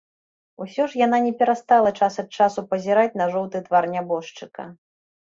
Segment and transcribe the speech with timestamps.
[0.63, 4.71] Усё ж яна не перастала час ад часу пазіраць на жоўты твар нябожчыка.